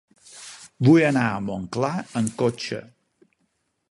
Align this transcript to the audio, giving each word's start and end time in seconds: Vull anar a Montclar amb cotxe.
Vull 0.87 1.03
anar 1.09 1.25
a 1.33 1.43
Montclar 1.49 1.93
amb 2.21 2.33
cotxe. 2.43 2.83